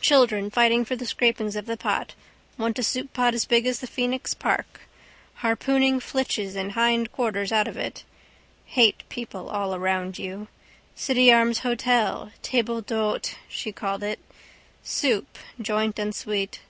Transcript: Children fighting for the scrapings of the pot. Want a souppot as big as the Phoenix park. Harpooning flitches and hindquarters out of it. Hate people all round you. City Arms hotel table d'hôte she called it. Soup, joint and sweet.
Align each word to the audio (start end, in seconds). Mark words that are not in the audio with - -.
Children 0.00 0.48
fighting 0.50 0.86
for 0.86 0.96
the 0.96 1.04
scrapings 1.04 1.54
of 1.54 1.66
the 1.66 1.76
pot. 1.76 2.14
Want 2.56 2.78
a 2.78 2.82
souppot 2.82 3.34
as 3.34 3.44
big 3.44 3.66
as 3.66 3.80
the 3.80 3.86
Phoenix 3.86 4.32
park. 4.32 4.88
Harpooning 5.42 6.00
flitches 6.00 6.56
and 6.56 6.72
hindquarters 6.72 7.52
out 7.52 7.68
of 7.68 7.76
it. 7.76 8.02
Hate 8.64 9.02
people 9.10 9.50
all 9.50 9.78
round 9.78 10.18
you. 10.18 10.48
City 10.94 11.30
Arms 11.30 11.58
hotel 11.58 12.32
table 12.40 12.80
d'hôte 12.80 13.34
she 13.50 13.70
called 13.70 14.02
it. 14.02 14.20
Soup, 14.82 15.36
joint 15.60 15.98
and 15.98 16.14
sweet. 16.14 16.60